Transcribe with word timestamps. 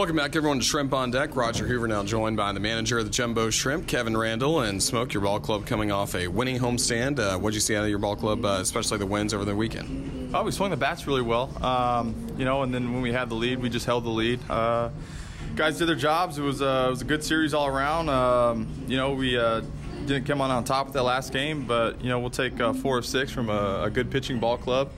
Welcome 0.00 0.16
back, 0.16 0.34
everyone, 0.34 0.60
to 0.60 0.64
Shrimp 0.64 0.94
on 0.94 1.10
Deck. 1.10 1.36
Roger 1.36 1.66
Hoover 1.66 1.86
now 1.86 2.02
joined 2.02 2.34
by 2.34 2.54
the 2.54 2.58
manager 2.58 2.98
of 2.98 3.04
the 3.04 3.10
Jumbo 3.10 3.50
Shrimp, 3.50 3.86
Kevin 3.86 4.14
Randel, 4.14 4.66
and 4.66 4.82
Smoke, 4.82 5.12
your 5.12 5.22
ball 5.22 5.38
club, 5.38 5.66
coming 5.66 5.92
off 5.92 6.14
a 6.14 6.26
winning 6.26 6.58
homestand. 6.58 7.18
Uh, 7.18 7.38
what 7.38 7.50
did 7.50 7.56
you 7.56 7.60
see 7.60 7.76
out 7.76 7.84
of 7.84 7.90
your 7.90 7.98
ball 7.98 8.16
club, 8.16 8.42
uh, 8.42 8.60
especially 8.62 8.96
the 8.96 9.04
wins 9.04 9.34
over 9.34 9.44
the 9.44 9.54
weekend? 9.54 10.34
Oh, 10.34 10.42
we 10.42 10.52
swung 10.52 10.70
the 10.70 10.78
bats 10.78 11.06
really 11.06 11.20
well, 11.20 11.52
um, 11.62 12.14
you 12.38 12.46
know, 12.46 12.62
and 12.62 12.72
then 12.72 12.94
when 12.94 13.02
we 13.02 13.12
had 13.12 13.28
the 13.28 13.34
lead, 13.34 13.58
we 13.58 13.68
just 13.68 13.84
held 13.84 14.04
the 14.04 14.08
lead. 14.08 14.40
Uh, 14.48 14.88
guys 15.54 15.76
did 15.76 15.86
their 15.86 15.96
jobs. 15.96 16.38
It 16.38 16.42
was, 16.44 16.62
uh, 16.62 16.86
it 16.86 16.90
was 16.90 17.02
a 17.02 17.04
good 17.04 17.22
series 17.22 17.52
all 17.52 17.66
around. 17.66 18.08
Um, 18.08 18.68
you 18.88 18.96
know, 18.96 19.12
we 19.12 19.36
uh, 19.36 19.60
didn't 20.06 20.24
come 20.24 20.40
on 20.40 20.50
on 20.50 20.64
top 20.64 20.86
of 20.86 20.94
that 20.94 21.02
last 21.02 21.30
game, 21.30 21.66
but, 21.66 22.02
you 22.02 22.08
know, 22.08 22.20
we'll 22.20 22.30
take 22.30 22.58
uh, 22.58 22.72
four 22.72 22.96
or 22.96 23.02
six 23.02 23.30
from 23.30 23.50
a, 23.50 23.82
a 23.82 23.90
good 23.90 24.10
pitching 24.10 24.40
ball 24.40 24.56
club 24.56 24.92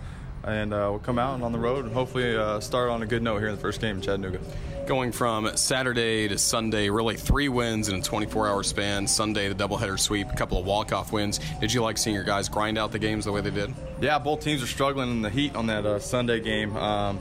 and 0.45 0.73
uh, 0.73 0.89
we'll 0.91 0.99
come 0.99 1.19
out 1.19 1.35
and 1.35 1.45
on 1.45 1.53
the 1.53 1.59
road 1.59 1.85
and 1.85 1.95
hopefully 1.95 2.37
uh, 2.37 2.61
start 2.61 2.91
on 2.91 3.03
a 3.03 3.07
good 3.07 3.23
note 3.23 3.39
here 3.39 3.49
in 3.49 3.55
the 3.55 3.61
first 3.61 3.81
game 3.81 3.97
in 3.97 4.03
Chattanooga. 4.03 4.41
Going 4.87 5.13
from 5.13 5.57
Saturday 5.57 6.27
to 6.27 6.37
Sunday, 6.39 6.91
really 6.91 7.17
three 7.17 7.49
wins 7.49 7.89
in 7.89 7.97
a 7.97 8.03
24-hour 8.03 8.65
span. 8.65 9.07
Sunday, 9.07 9.49
the 9.49 9.55
doubleheader 9.55 9.99
sweep, 9.99 10.29
a 10.31 10.35
couple 10.35 10.59
of 10.59 10.67
walk-off 10.67 11.13
wins. 11.13 11.39
Did 11.61 11.73
you 11.73 11.83
like 11.83 11.97
seeing 11.97 12.17
your 12.17 12.25
guys 12.25 12.49
grind 12.49 12.79
out 12.79 12.91
the 12.91 12.99
games 12.99 13.25
the 13.25 13.33
way 13.33 13.41
they 13.41 13.51
did? 13.51 13.73
Yeah, 14.01 14.19
both 14.19 14.41
teams 14.41 14.63
are 14.63 14.67
struggling 14.67 15.11
in 15.11 15.23
the 15.23 15.31
heat 15.31 15.55
on 15.55 15.67
that 15.67 15.87
uh, 15.87 16.01
Sunday 16.01 16.41
game. 16.41 16.77
Um, 16.77 17.21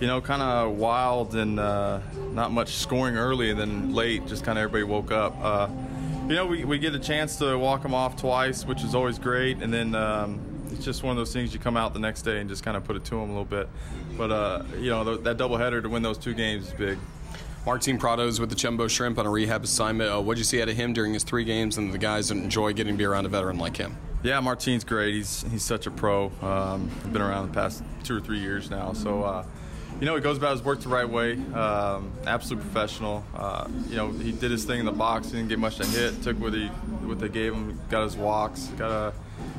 you 0.00 0.06
know, 0.06 0.22
kind 0.22 0.40
of 0.40 0.76
wild 0.76 1.34
and 1.34 1.60
uh, 1.60 2.00
not 2.32 2.50
much 2.50 2.76
scoring 2.76 3.16
early, 3.16 3.50
and 3.50 3.60
then 3.60 3.94
late, 3.94 4.26
just 4.26 4.44
kind 4.44 4.58
of 4.58 4.64
everybody 4.64 4.90
woke 4.90 5.12
up. 5.12 5.36
Uh, 5.40 5.68
you 6.28 6.34
know, 6.34 6.46
we, 6.46 6.64
we 6.64 6.78
get 6.78 6.94
a 6.94 6.98
chance 6.98 7.36
to 7.36 7.58
walk 7.58 7.82
them 7.82 7.94
off 7.94 8.16
twice, 8.16 8.64
which 8.64 8.82
is 8.82 8.94
always 8.94 9.18
great, 9.18 9.58
and 9.58 9.72
then. 9.72 9.94
Um, 9.94 10.55
it's 10.72 10.84
just 10.84 11.02
one 11.02 11.12
of 11.12 11.16
those 11.16 11.32
things 11.32 11.52
you 11.52 11.60
come 11.60 11.76
out 11.76 11.92
the 11.92 12.00
next 12.00 12.22
day 12.22 12.40
and 12.40 12.48
just 12.48 12.62
kind 12.62 12.76
of 12.76 12.84
put 12.84 12.96
it 12.96 13.04
to 13.06 13.10
them 13.10 13.20
a 13.20 13.26
little 13.26 13.44
bit. 13.44 13.68
But 14.16 14.30
uh, 14.30 14.62
you 14.78 14.90
know 14.90 15.16
that 15.16 15.36
doubleheader 15.36 15.82
to 15.82 15.88
win 15.88 16.02
those 16.02 16.18
two 16.18 16.34
games 16.34 16.68
is 16.68 16.72
big. 16.74 16.98
Martin 17.64 17.98
Prado's 17.98 18.38
with 18.38 18.48
the 18.48 18.54
Jumbo 18.54 18.86
Shrimp 18.86 19.18
on 19.18 19.26
a 19.26 19.30
rehab 19.30 19.64
assignment. 19.64 20.08
Uh, 20.08 20.20
what 20.20 20.34
did 20.34 20.38
you 20.38 20.44
see 20.44 20.62
out 20.62 20.68
of 20.68 20.76
him 20.76 20.92
during 20.92 21.12
his 21.12 21.24
three 21.24 21.42
games, 21.44 21.78
and 21.78 21.92
the 21.92 21.98
guys 21.98 22.28
that 22.28 22.36
enjoy 22.36 22.72
getting 22.72 22.94
to 22.94 22.98
be 22.98 23.04
around 23.04 23.26
a 23.26 23.28
veteran 23.28 23.58
like 23.58 23.76
him? 23.76 23.96
Yeah, 24.22 24.38
Martin's 24.40 24.84
great. 24.84 25.14
He's 25.14 25.44
he's 25.50 25.64
such 25.64 25.86
a 25.86 25.90
pro. 25.90 26.30
Um, 26.42 26.90
been 27.12 27.22
around 27.22 27.48
the 27.48 27.54
past 27.54 27.82
two 28.04 28.16
or 28.16 28.20
three 28.20 28.38
years 28.38 28.70
now, 28.70 28.92
so. 28.92 29.22
Uh, 29.22 29.44
you 29.98 30.04
know, 30.04 30.14
he 30.14 30.20
goes 30.20 30.36
about 30.36 30.52
his 30.52 30.62
work 30.62 30.80
the 30.80 30.90
right 30.90 31.08
way. 31.08 31.32
Um, 31.54 32.12
absolute 32.26 32.60
professional. 32.60 33.24
Uh, 33.34 33.66
you 33.88 33.96
know, 33.96 34.10
he 34.10 34.30
did 34.30 34.50
his 34.50 34.66
thing 34.66 34.78
in 34.78 34.84
the 34.84 34.92
box. 34.92 35.28
He 35.28 35.36
didn't 35.36 35.48
get 35.48 35.58
much 35.58 35.76
to 35.78 35.86
hit. 35.86 36.22
Took 36.22 36.38
what 36.38 36.52
he 36.52 36.66
what 36.66 37.18
they 37.18 37.30
gave 37.30 37.54
him. 37.54 37.80
Got 37.88 38.02
his 38.02 38.14
walks. 38.14 38.66
Got 38.76 38.90
a 38.90 39.14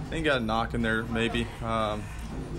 I 0.08 0.10
think 0.10 0.26
got 0.26 0.42
a 0.42 0.44
knock 0.44 0.74
in 0.74 0.82
there 0.82 1.04
maybe. 1.04 1.46
Um, 1.62 2.02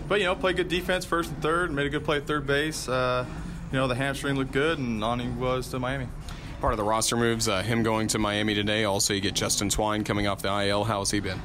but 0.06 0.20
you 0.20 0.26
know, 0.26 0.34
played 0.34 0.56
good 0.56 0.68
defense 0.68 1.06
first 1.06 1.30
and 1.30 1.40
third. 1.42 1.72
Made 1.72 1.86
a 1.86 1.88
good 1.88 2.04
play 2.04 2.18
at 2.18 2.26
third 2.26 2.46
base. 2.46 2.86
Uh, 2.86 3.24
you 3.72 3.78
know, 3.78 3.88
the 3.88 3.94
hamstring 3.94 4.36
looked 4.36 4.52
good, 4.52 4.78
and 4.78 5.02
on 5.02 5.18
he 5.18 5.28
was 5.28 5.68
to 5.68 5.78
Miami. 5.78 6.08
Part 6.60 6.74
of 6.74 6.76
the 6.76 6.84
roster 6.84 7.16
moves, 7.16 7.48
uh, 7.48 7.62
him 7.62 7.82
going 7.82 8.08
to 8.08 8.18
Miami 8.18 8.54
today. 8.54 8.84
Also, 8.84 9.14
you 9.14 9.22
get 9.22 9.34
Justin 9.34 9.70
Twine 9.70 10.04
coming 10.04 10.26
off 10.26 10.42
the 10.42 10.52
IL. 10.66 10.84
How's 10.84 11.10
he 11.10 11.20
been? 11.20 11.40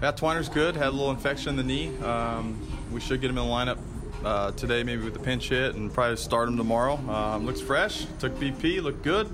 Yeah, 0.00 0.12
Twiner's 0.12 0.48
good. 0.48 0.76
Had 0.76 0.88
a 0.88 0.90
little 0.90 1.10
infection 1.10 1.50
in 1.50 1.56
the 1.56 1.64
knee. 1.64 1.96
Um, 1.98 2.60
we 2.92 3.00
should 3.00 3.20
get 3.20 3.28
him 3.30 3.38
in 3.38 3.44
the 3.44 3.50
lineup 3.50 3.78
uh, 4.24 4.52
today, 4.52 4.84
maybe 4.84 5.02
with 5.02 5.14
the 5.14 5.20
pinch 5.20 5.48
hit, 5.48 5.74
and 5.74 5.92
probably 5.92 6.16
start 6.18 6.48
him 6.48 6.56
tomorrow. 6.56 6.94
Um, 7.10 7.46
looks 7.46 7.60
fresh. 7.60 8.06
Took 8.20 8.36
BP. 8.36 8.80
Looked 8.80 9.02
good. 9.02 9.28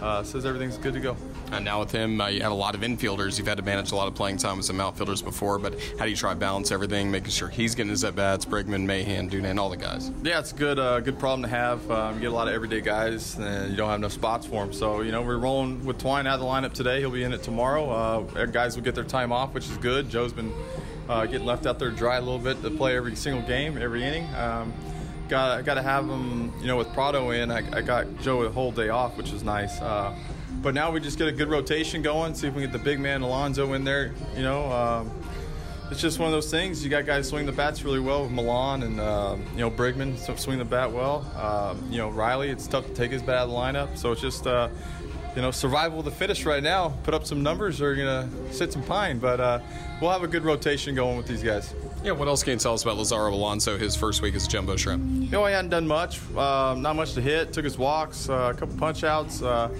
Uh, 0.00 0.22
says 0.22 0.46
everything's 0.46 0.76
good 0.76 0.94
to 0.94 1.00
go. 1.00 1.16
And 1.56 1.64
now 1.64 1.80
with 1.80 1.92
him, 1.92 2.20
uh, 2.20 2.28
you 2.28 2.42
have 2.42 2.52
a 2.52 2.54
lot 2.56 2.74
of 2.74 2.80
infielders. 2.80 3.38
You've 3.38 3.46
had 3.46 3.58
to 3.58 3.62
manage 3.62 3.92
a 3.92 3.96
lot 3.96 4.08
of 4.08 4.14
playing 4.14 4.38
time 4.38 4.56
with 4.56 4.66
some 4.66 4.80
outfielders 4.80 5.22
before, 5.22 5.58
but 5.58 5.74
how 5.98 6.04
do 6.04 6.10
you 6.10 6.16
try 6.16 6.32
to 6.32 6.38
balance 6.38 6.72
everything, 6.72 7.10
making 7.10 7.30
sure 7.30 7.48
he's 7.48 7.74
getting 7.74 7.90
his 7.90 8.02
at 8.02 8.16
bats, 8.16 8.44
Brigman, 8.44 8.84
Mahan, 8.84 9.30
Dunand, 9.30 9.58
all 9.58 9.68
the 9.68 9.76
guys? 9.76 10.10
Yeah, 10.22 10.40
it's 10.40 10.52
a 10.52 10.56
good, 10.56 10.78
uh, 10.78 11.00
good 11.00 11.18
problem 11.18 11.42
to 11.42 11.48
have. 11.48 11.88
Um, 11.90 12.16
you 12.16 12.22
get 12.22 12.30
a 12.32 12.34
lot 12.34 12.48
of 12.48 12.54
everyday 12.54 12.80
guys, 12.80 13.38
and 13.38 13.70
you 13.70 13.76
don't 13.76 13.88
have 13.88 14.00
no 14.00 14.08
spots 14.08 14.46
for 14.46 14.64
them. 14.64 14.72
So 14.72 15.02
you 15.02 15.12
know 15.12 15.22
we're 15.22 15.38
rolling 15.38 15.84
with 15.84 15.98
Twine 15.98 16.26
out 16.26 16.34
of 16.34 16.40
the 16.40 16.46
lineup 16.46 16.72
today. 16.72 16.98
He'll 17.00 17.10
be 17.10 17.22
in 17.22 17.32
it 17.32 17.42
tomorrow. 17.42 17.88
Uh, 17.88 18.46
guys 18.46 18.76
will 18.76 18.82
get 18.82 18.94
their 18.94 19.04
time 19.04 19.30
off, 19.30 19.54
which 19.54 19.68
is 19.68 19.76
good. 19.78 20.10
Joe's 20.10 20.32
been 20.32 20.52
uh, 21.08 21.26
getting 21.26 21.46
left 21.46 21.66
out 21.66 21.78
there 21.78 21.90
dry 21.90 22.16
a 22.16 22.20
little 22.20 22.38
bit 22.38 22.60
to 22.62 22.70
play 22.70 22.96
every 22.96 23.14
single 23.14 23.42
game, 23.46 23.78
every 23.78 24.02
inning. 24.02 24.26
Um, 24.34 24.72
got 25.28 25.64
got 25.64 25.74
to 25.74 25.82
have 25.82 26.08
him, 26.08 26.52
you 26.60 26.66
know, 26.66 26.76
with 26.76 26.92
Prado 26.92 27.30
in. 27.30 27.50
I, 27.50 27.58
I, 27.76 27.82
got 27.82 28.20
Joe 28.20 28.42
a 28.42 28.50
whole 28.50 28.72
day 28.72 28.88
off, 28.88 29.16
which 29.16 29.32
is 29.32 29.42
nice. 29.42 29.80
Uh, 29.80 30.14
but 30.62 30.74
now 30.74 30.90
we 30.90 31.00
just 31.00 31.18
get 31.18 31.28
a 31.28 31.32
good 31.32 31.48
rotation 31.48 32.02
going. 32.02 32.34
See 32.34 32.46
if 32.46 32.54
we 32.54 32.62
can 32.62 32.70
get 32.70 32.78
the 32.78 32.84
big 32.84 33.00
man 33.00 33.22
Alonso 33.22 33.72
in 33.74 33.84
there. 33.84 34.12
You 34.36 34.42
know, 34.42 34.70
um, 34.70 35.10
it's 35.90 36.00
just 36.00 36.18
one 36.18 36.26
of 36.26 36.32
those 36.32 36.50
things. 36.50 36.82
You 36.82 36.90
got 36.90 37.06
guys 37.06 37.28
swing 37.28 37.46
the 37.46 37.52
bats 37.52 37.84
really 37.84 38.00
well 38.00 38.22
with 38.22 38.32
Milan 38.32 38.82
and 38.82 39.00
uh, 39.00 39.36
you 39.52 39.60
know 39.60 39.70
Brigman 39.70 40.16
swing 40.38 40.58
the 40.58 40.64
bat 40.64 40.90
well. 40.90 41.30
Uh, 41.36 41.74
you 41.90 41.98
know 41.98 42.08
Riley, 42.08 42.50
it's 42.50 42.66
tough 42.66 42.86
to 42.86 42.94
take 42.94 43.10
his 43.10 43.22
bat 43.22 43.36
out 43.36 43.48
of 43.48 43.50
the 43.50 43.56
lineup. 43.56 43.96
So 43.98 44.12
it's 44.12 44.20
just 44.20 44.46
uh, 44.46 44.68
you 45.34 45.42
know 45.42 45.50
survival 45.50 46.00
of 46.00 46.04
the 46.04 46.10
fittest 46.10 46.44
right 46.44 46.62
now. 46.62 46.90
Put 47.02 47.14
up 47.14 47.26
some 47.26 47.42
numbers, 47.42 47.80
or 47.80 47.94
you're 47.94 48.04
gonna 48.04 48.52
sit 48.52 48.72
some 48.72 48.82
pine. 48.82 49.18
But 49.18 49.40
uh, 49.40 49.60
we'll 50.00 50.10
have 50.10 50.22
a 50.22 50.28
good 50.28 50.44
rotation 50.44 50.94
going 50.94 51.16
with 51.16 51.26
these 51.26 51.42
guys. 51.42 51.74
Yeah, 52.02 52.12
what 52.12 52.28
else 52.28 52.42
can 52.42 52.52
you 52.52 52.58
tell 52.58 52.74
us 52.74 52.82
about 52.82 52.98
Lazaro 52.98 53.32
Alonso, 53.32 53.78
his 53.78 53.96
first 53.96 54.20
week 54.20 54.34
as 54.34 54.46
a 54.46 54.48
jumbo 54.48 54.76
shrimp? 54.76 55.02
You 55.24 55.30
know, 55.30 55.46
he 55.46 55.54
hadn't 55.54 55.70
done 55.70 55.86
much, 55.86 56.20
um, 56.36 56.82
not 56.82 56.96
much 56.96 57.14
to 57.14 57.20
hit, 57.22 57.52
took 57.52 57.64
his 57.64 57.78
walks, 57.78 58.28
uh, 58.28 58.52
a 58.54 58.58
couple 58.58 58.76
punch 58.76 59.04
outs. 59.04 59.40
Uh, 59.42 59.70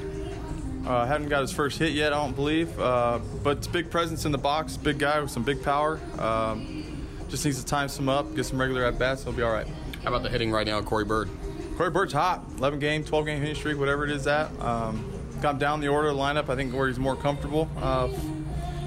uh, 0.87 1.07
hadn't 1.07 1.29
got 1.29 1.41
his 1.41 1.53
first 1.53 1.79
hit 1.79 1.93
yet, 1.93 2.13
I 2.13 2.17
don't 2.17 2.35
believe. 2.35 2.79
Uh, 2.79 3.19
but 3.43 3.59
it's 3.59 3.67
big 3.67 3.91
presence 3.91 4.25
in 4.25 4.33
the 4.33 4.39
box, 4.39 4.77
big 4.77 4.99
guy 4.99 5.21
with 5.21 5.31
some 5.31 5.43
big 5.43 5.63
power. 5.63 6.01
Um, 6.19 7.07
just 7.29 7.45
needs 7.45 7.59
to 7.59 7.67
time 7.67 7.89
some 7.89 8.09
up, 8.09 8.35
get 8.35 8.45
some 8.45 8.59
regular 8.59 8.85
at 8.85 8.99
bats, 8.99 9.25
he'll 9.25 9.33
be 9.33 9.43
all 9.43 9.53
right. 9.53 9.67
How 10.03 10.09
about 10.09 10.23
the 10.23 10.29
hitting 10.29 10.51
right 10.51 10.67
now, 10.67 10.81
Corey 10.83 11.05
Bird? 11.05 11.29
Corey 11.77 11.91
Bird's 11.91 12.13
hot. 12.13 12.45
11 12.59 12.79
game, 12.79 13.05
12 13.05 13.27
game 13.27 13.41
hitting 13.41 13.55
streak, 13.55 13.79
whatever 13.79 14.05
it 14.05 14.11
is 14.11 14.27
at. 14.27 14.51
Um, 14.61 15.05
him 15.51 15.59
down 15.59 15.81
the 15.81 15.89
order 15.89 16.11
lineup, 16.11 16.49
I 16.49 16.57
think 16.57 16.75
where 16.75 16.89
he's 16.89 16.99
more 16.99 17.17
comfortable. 17.17 17.69
Uh, 17.79 18.09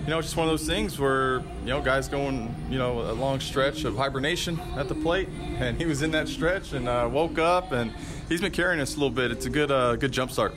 you 0.08 0.12
know, 0.12 0.20
it's 0.20 0.28
just 0.28 0.38
one 0.38 0.48
of 0.48 0.52
those 0.52 0.66
things 0.66 0.98
where, 0.98 1.40
you 1.40 1.66
know, 1.66 1.82
guys 1.82 2.08
going, 2.08 2.56
you 2.70 2.78
know, 2.78 3.02
a 3.02 3.12
long 3.12 3.42
stretch 3.42 3.84
of 3.84 3.98
hibernation 3.98 4.58
at 4.78 4.88
the 4.88 4.96
plate, 4.96 5.28
and 5.60 5.78
he 5.78 5.86
was 5.86 6.02
in 6.02 6.12
that 6.12 6.30
stretch 6.30 6.72
and 6.72 6.88
uh, 6.88 7.10
woke 7.12 7.38
up, 7.40 7.74
and 7.74 7.92
he's 8.30 8.40
been 8.40 8.54
carrying 8.54 8.80
us 8.80 8.96
a 8.96 9.00
little 9.00 9.10
bit. 9.10 9.32
It's 9.32 9.46
a 9.46 9.50
good, 9.50 9.70
uh, 9.70 9.98
good 9.98 10.14
jump 10.14 10.32
start. 10.32 10.56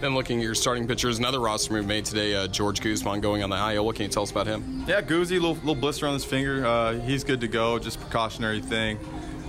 Then 0.00 0.14
looking 0.14 0.38
at 0.38 0.44
your 0.44 0.54
starting 0.54 0.86
pitchers, 0.86 1.18
another 1.18 1.40
roster 1.40 1.72
move 1.72 1.86
made 1.86 2.04
today. 2.04 2.34
Uh, 2.34 2.48
George 2.48 2.80
Guzman 2.80 3.20
going 3.20 3.42
on 3.42 3.50
the 3.50 3.74
IL. 3.74 3.84
What 3.86 3.96
can 3.96 4.04
you 4.04 4.08
tell 4.08 4.24
us 4.24 4.30
about 4.32 4.46
him? 4.46 4.84
Yeah, 4.86 5.00
Goozy, 5.00 5.32
little, 5.32 5.54
little 5.54 5.76
blister 5.76 6.06
on 6.06 6.14
his 6.14 6.24
finger. 6.24 6.66
Uh, 6.66 6.94
he's 7.00 7.22
good 7.24 7.40
to 7.40 7.48
go. 7.48 7.78
Just 7.78 8.00
precautionary 8.00 8.60
thing. 8.60 8.98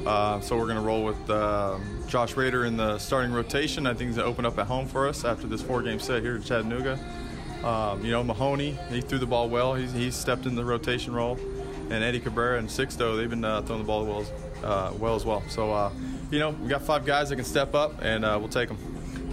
Uh, 0.06 0.40
so 0.42 0.58
we're 0.58 0.66
going 0.66 0.76
to 0.76 0.82
roll 0.82 1.04
with 1.04 1.30
um, 1.30 2.04
Josh 2.08 2.36
Rader 2.36 2.66
in 2.66 2.76
the 2.76 2.98
starting 2.98 3.32
rotation. 3.32 3.88
I 3.88 3.94
think 3.94 4.10
he's 4.10 4.18
going 4.18 4.26
to 4.26 4.32
open 4.32 4.46
up 4.46 4.60
at 4.60 4.68
home 4.68 4.86
for 4.86 5.08
us 5.08 5.24
after 5.24 5.48
this 5.48 5.62
four-game 5.62 6.00
set 6.00 6.22
here 6.22 6.36
in 6.36 6.44
Chattanooga. 6.44 7.00
Um, 7.64 8.04
you 8.04 8.12
know, 8.12 8.24
Mahoney, 8.24 8.78
he 8.90 9.00
threw 9.00 9.18
the 9.18 9.26
ball 9.26 9.48
well. 9.48 9.76
He's, 9.76 9.94
he's 9.94 10.16
stepped 10.16 10.46
in 10.46 10.56
the 10.56 10.66
rotation 10.66 11.14
role. 11.14 11.40
And 11.90 12.04
Eddie 12.04 12.20
Cabrera 12.20 12.60
and 12.60 12.68
Sixto, 12.68 13.16
they've 13.16 13.30
been 13.30 13.46
uh, 13.46 13.62
throwing 13.62 13.82
the 13.82 13.88
ball 13.88 14.06
well, 14.06 14.26
uh, 14.64 14.94
well 14.98 15.16
as 15.16 15.26
well. 15.26 15.44
So, 15.50 15.72
uh, 15.72 15.92
you 16.32 16.40
know, 16.40 16.50
we 16.50 16.68
got 16.68 16.82
five 16.82 17.06
guys 17.06 17.30
that 17.30 17.36
can 17.36 17.46
step 17.46 17.76
up, 17.76 18.02
and 18.02 18.26
uh, 18.26 18.38
we'll 18.40 18.50
take 18.50 18.70
them. 18.70 18.78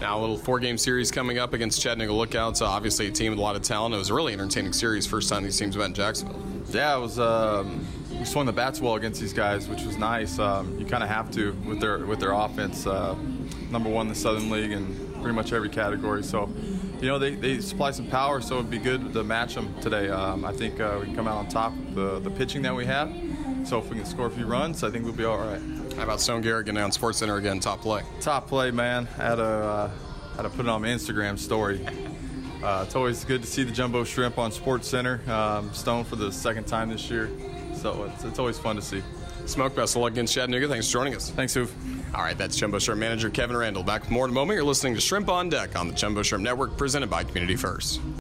Now, 0.01 0.19
a 0.19 0.21
little 0.21 0.39
four 0.39 0.59
game 0.59 0.79
series 0.79 1.11
coming 1.11 1.39
up 1.39 1.53
against 1.53 1.81
Chattanooga 1.81 2.13
Lookouts. 2.13 2.63
Uh, 2.63 2.67
obviously, 2.67 3.07
a 3.07 3.11
team 3.11 3.31
with 3.31 3.39
a 3.39 3.43
lot 3.43 3.57
of 3.57 3.63
talent. 3.63 3.95
It 3.95 3.99
was 3.99 4.11
a 4.11 4.15
really 4.15 4.33
entertaining 4.33 4.73
series. 4.73 5.07
First 5.07 5.29
time 5.29 5.43
these 5.43 5.59
teams 5.59 5.77
met 5.77 5.87
in 5.87 5.95
Jacksonville. 5.95 6.43
Yeah, 6.71 6.97
it 6.97 7.01
was. 7.01 7.19
Um, 7.19 7.87
we 8.21 8.27
swung 8.27 8.45
the 8.45 8.53
bats 8.53 8.81
well 8.81 8.95
against 8.97 9.19
these 9.21 9.33
guys, 9.33 9.67
which 9.67 9.83
was 9.83 9.97
nice. 9.97 10.39
Um, 10.39 10.79
you 10.79 10.85
kind 10.85 11.03
of 11.03 11.09
have 11.09 11.31
to 11.33 11.53
with 11.67 11.81
their 11.81 11.99
with 12.07 12.21
their 12.21 12.33
offense. 12.33 12.87
Uh, 12.87 13.17
number 13.71 13.89
one 13.89 14.07
in 14.07 14.13
the 14.13 14.19
Southern 14.19 14.51
League 14.51 14.73
in 14.73 14.95
pretty 15.15 15.33
much 15.33 15.53
every 15.53 15.71
category. 15.71 16.23
So, 16.23 16.51
you 17.01 17.09
know, 17.09 17.19
they, 17.19 17.35
they 17.35 17.61
supply 17.61 17.93
some 17.93 18.07
power, 18.09 18.41
so 18.41 18.57
it'd 18.59 18.71
be 18.71 18.79
good 18.79 19.13
to 19.13 19.25
match 19.25 19.55
them 19.55 19.75
today. 19.81 20.09
Um, 20.11 20.45
I 20.45 20.53
think 20.53 20.81
uh, 20.81 20.99
we 21.01 21.07
can 21.07 21.15
come 21.15 21.29
out 21.29 21.37
on 21.37 21.49
top 21.49 21.73
of 21.73 21.95
the, 21.95 22.19
the 22.21 22.31
pitching 22.31 22.63
that 22.63 22.75
we 22.75 22.85
have. 22.87 23.11
So 23.65 23.79
if 23.79 23.89
we 23.91 23.97
can 23.97 24.05
score 24.07 24.27
a 24.27 24.31
few 24.31 24.47
runs, 24.47 24.83
I 24.83 24.91
think 24.91 25.05
we'll 25.05 25.15
be 25.15 25.25
all 25.25 25.39
right. 25.39 25.61
How 25.97 26.05
about 26.05 26.21
Stone 26.21 26.43
Garrett 26.43 26.67
getting 26.67 26.81
on 26.81 26.93
Sports 26.93 27.19
Center 27.19 27.37
again? 27.37 27.61
Top 27.61 27.81
play. 27.81 28.03
Top 28.21 28.49
play, 28.49 28.71
man. 28.71 29.09
I 29.19 29.23
Had 29.23 29.35
to 29.37 29.45
uh, 29.45 29.91
had 30.37 30.43
to 30.43 30.51
put 30.51 30.67
it 30.67 30.69
on 30.69 30.83
my 30.83 30.89
Instagram 30.89 31.39
story. 31.39 31.87
Uh, 32.63 32.85
it's 32.87 32.95
always 32.97 33.25
good 33.25 33.41
to 33.43 33.49
see 33.49 33.63
the 33.63 33.73
jumbo 33.73 34.05
shrimp 34.05 34.37
on 34.39 34.53
Sports 34.53 34.89
Center. 34.89 35.21
Um, 35.31 35.73
Stone 35.73 36.05
for 36.05 36.17
the 36.17 36.31
second 36.31 36.67
time 36.67 36.91
this 36.91 37.11
year, 37.11 37.31
so 37.81 38.05
it's, 38.05 38.25
it's 38.25 38.39
always 38.39 38.59
fun 38.59 38.77
to 38.77 38.83
see. 38.83 39.03
Smoke, 39.47 39.75
best 39.75 39.97
of 39.97 40.03
luck 40.03 40.13
against 40.13 40.35
Chattanooga. 40.35 40.69
Thanks 40.69 40.87
for 40.87 40.93
joining 40.93 41.15
us. 41.15 41.31
Thanks, 41.31 41.55
Hoof. 41.55 41.75
All 42.15 42.23
right, 42.23 42.37
that's 42.37 42.57
Jumbo 42.57 42.79
Shrimp 42.79 43.01
manager 43.01 43.31
Kevin 43.31 43.57
Randel. 43.57 43.85
Back 43.85 44.03
with 44.03 44.11
more 44.11 44.25
in 44.27 44.31
a 44.31 44.35
moment. 44.35 44.57
You're 44.57 44.65
listening 44.65 44.95
to 44.95 45.01
Shrimp 45.01 45.29
on 45.29 45.49
Deck 45.49 45.77
on 45.77 45.89
the 45.89 45.95
Jumbo 45.95 46.23
Shrimp 46.23 46.45
Network, 46.45 46.77
presented 46.77 47.09
by 47.09 47.25
Community 47.25 47.57
First. 47.57 48.01